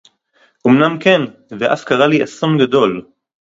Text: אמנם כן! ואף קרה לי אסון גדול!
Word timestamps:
אמנם 0.67 0.99
כן! 0.99 1.21
ואף 1.59 1.83
קרה 1.83 2.07
לי 2.07 2.23
אסון 2.23 2.57
גדול! 2.61 3.05